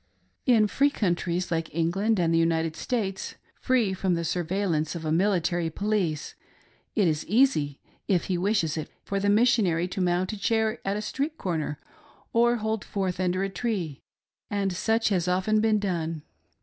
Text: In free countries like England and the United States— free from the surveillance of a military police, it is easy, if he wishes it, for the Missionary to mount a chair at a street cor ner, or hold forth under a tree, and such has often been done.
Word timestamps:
In 0.47 0.65
free 0.65 0.89
countries 0.89 1.51
like 1.51 1.69
England 1.75 2.19
and 2.19 2.33
the 2.33 2.37
United 2.39 2.75
States— 2.75 3.35
free 3.67 3.93
from 3.93 4.15
the 4.15 4.23
surveillance 4.23 4.95
of 4.95 5.05
a 5.05 5.11
military 5.11 5.69
police, 5.69 6.33
it 6.95 7.07
is 7.07 7.23
easy, 7.27 7.79
if 8.07 8.23
he 8.23 8.35
wishes 8.35 8.77
it, 8.77 8.89
for 9.03 9.19
the 9.19 9.29
Missionary 9.29 9.87
to 9.89 10.01
mount 10.01 10.33
a 10.33 10.39
chair 10.39 10.79
at 10.83 10.97
a 10.97 11.03
street 11.03 11.37
cor 11.37 11.55
ner, 11.59 11.79
or 12.33 12.55
hold 12.55 12.83
forth 12.83 13.19
under 13.19 13.43
a 13.43 13.47
tree, 13.49 14.01
and 14.49 14.73
such 14.73 15.09
has 15.09 15.27
often 15.27 15.61
been 15.61 15.77
done. 15.77 16.23